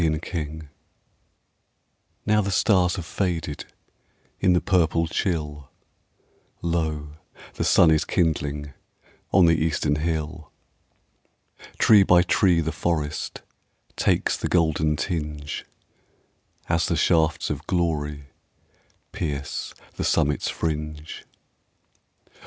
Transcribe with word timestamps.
At 0.03 0.25
Sunrise 0.25 0.61
Now 2.25 2.41
the 2.41 2.49
stars 2.49 2.95
have 2.95 3.05
faded 3.05 3.65
In 4.39 4.53
the 4.53 4.59
purple 4.59 5.05
chill, 5.05 5.69
Lo, 6.63 7.17
the 7.53 7.63
sun 7.63 7.91
is 7.91 8.03
kindling 8.03 8.73
On 9.31 9.45
the 9.45 9.63
eastern 9.63 9.97
hill. 9.97 10.51
Tree 11.77 12.01
by 12.01 12.23
tree 12.23 12.61
the 12.61 12.71
forest 12.71 13.43
Takes 13.95 14.35
the 14.35 14.47
golden 14.49 14.95
tinge, 14.95 15.65
As 16.67 16.87
the 16.87 16.95
shafts 16.95 17.51
of 17.51 17.67
glory 17.67 18.23
Pierce 19.11 19.75
the 19.97 20.03
summit's 20.03 20.49
fringe. 20.49 21.25